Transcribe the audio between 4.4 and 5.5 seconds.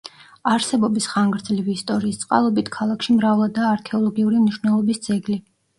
მნიშვნელობის ძეგლი.